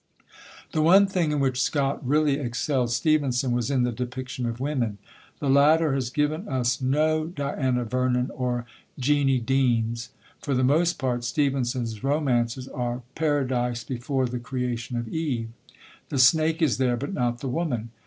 The 0.71 0.81
one 0.81 1.05
thing 1.05 1.31
in 1.31 1.39
which 1.39 1.61
Scott 1.61 2.03
really 2.03 2.39
excelled 2.39 2.89
Stevenson 2.89 3.51
was 3.51 3.69
in 3.69 3.83
the 3.83 3.91
depiction 3.91 4.47
of 4.47 4.59
women. 4.59 4.97
The 5.37 5.47
latter 5.47 5.93
has 5.93 6.09
given 6.09 6.47
us 6.49 6.81
no 6.81 7.27
Diana 7.27 7.85
Vernon 7.85 8.31
or 8.33 8.65
Jeannie 8.97 9.37
Deans. 9.37 10.09
For 10.39 10.55
the 10.55 10.63
most 10.63 10.93
part, 10.97 11.23
Stevenson's 11.23 12.03
romances 12.03 12.67
are 12.67 13.03
Paradise 13.13 13.83
before 13.83 14.25
the 14.25 14.39
creation 14.39 14.97
of 14.97 15.07
Eve. 15.07 15.49
The 16.09 16.17
snake 16.17 16.63
is 16.63 16.79
there, 16.79 16.97
but 16.97 17.13
not 17.13 17.41
the 17.41 17.47
woman. 17.49 17.91